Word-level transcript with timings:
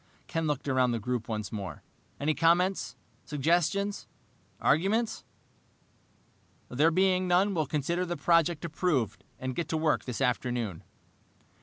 Ken 0.25 0.47
looked 0.47 0.67
around 0.67 0.89
the 0.93 0.97
group 0.99 1.27
once 1.27 1.51
more. 1.51 1.83
"Any 2.19 2.33
comments, 2.33 2.95
suggestions, 3.23 4.07
arguments? 4.59 5.23
There 6.69 6.89
being 6.89 7.27
none, 7.27 7.53
we'll 7.53 7.67
consider 7.67 8.03
the 8.03 8.17
project 8.17 8.65
approved, 8.65 9.23
and 9.37 9.53
get 9.55 9.69
to 9.69 9.77
work 9.77 10.05
this 10.05 10.19
afternoon." 10.19 10.83